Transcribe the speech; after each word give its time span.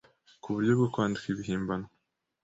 ku 0.41 0.47
buryo 0.53 0.71
bwo 0.77 0.87
kwandika 0.93 1.25
ibihimbano.” 1.29 1.87